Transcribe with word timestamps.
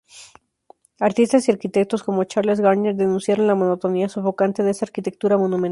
Artistas 0.99 1.47
y 1.47 1.51
arquitectos 1.51 2.01
como 2.01 2.23
Charles 2.23 2.59
Garnier 2.59 2.95
denunciaron 2.95 3.45
la 3.45 3.53
monotonía 3.53 4.09
sofocante 4.09 4.63
de 4.63 4.71
esta 4.71 4.85
arquitectura 4.85 5.37
monumental. 5.37 5.69